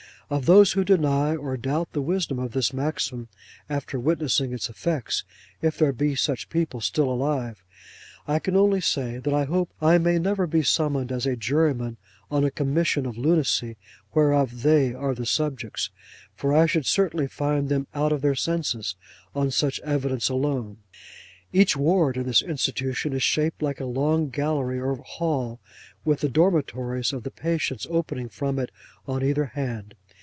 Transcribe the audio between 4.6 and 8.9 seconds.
effects, if there be such people still alive, I can only